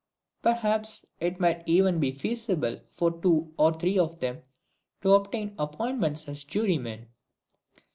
[0.41, 4.41] Perhaps it might even be feasible for two or three of them
[5.03, 7.09] to obtain appointments as jurymen.